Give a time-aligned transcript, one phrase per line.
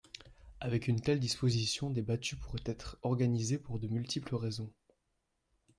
[0.61, 4.73] Avec une telle disposition, des battues pourraient être organisées pour de multiples raisons.